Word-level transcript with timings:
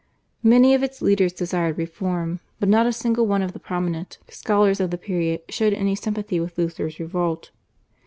Many 0.41 0.73
of 0.73 0.81
its 0.81 0.99
leaders 1.03 1.31
desired 1.31 1.77
reform, 1.77 2.39
but 2.59 2.67
not 2.67 2.87
a 2.87 2.91
single 2.91 3.27
one 3.27 3.43
of 3.43 3.53
the 3.53 3.59
prominent 3.59 4.17
scholars 4.29 4.79
of 4.79 4.89
the 4.89 4.97
period 4.97 5.41
showed 5.49 5.73
any 5.73 5.93
sympathy 5.93 6.39
with 6.39 6.57
Luther's 6.57 6.99
revolt. 6.99 7.51